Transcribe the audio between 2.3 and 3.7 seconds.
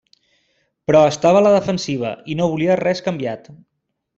i no volia res canviat.